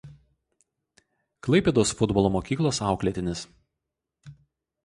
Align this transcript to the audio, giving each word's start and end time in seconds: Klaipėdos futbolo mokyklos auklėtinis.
Klaipėdos 1.47 1.93
futbolo 1.99 2.31
mokyklos 2.39 2.81
auklėtinis. 2.93 3.45